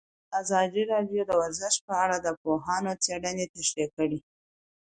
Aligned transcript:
ازادي 0.41 0.83
راډیو 0.91 1.21
د 1.25 1.31
ورزش 1.41 1.75
په 1.87 1.93
اړه 2.03 2.17
د 2.21 2.27
پوهانو 2.41 2.91
څېړنې 3.03 3.45
تشریح 3.55 3.89
کړې. 3.97 4.19